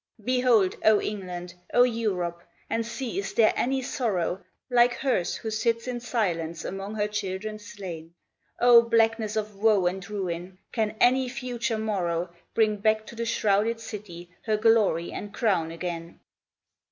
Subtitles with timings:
[0.25, 1.53] Behold oh, England!
[1.75, 2.41] oh, Europe!
[2.71, 7.59] and see is there any sorrow Like hers who sits in silence among her children
[7.59, 8.15] slain,
[8.59, 10.57] Oh, blackness of woe and ruin!
[10.71, 16.19] can any future morrow Bring back to the shrouded city her glory and crown again!